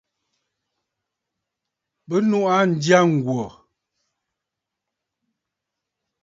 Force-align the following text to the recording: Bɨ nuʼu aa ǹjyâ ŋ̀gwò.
Bɨ 2.07 2.15
nuʼu 2.29 2.47
aa 2.53 2.63
ǹjyâ 2.71 2.99
ŋ̀gwò. 3.13 3.43